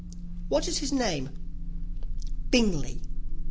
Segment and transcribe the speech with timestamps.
[0.49, 1.29] "What is his name?"
[2.49, 3.03] "Bingley."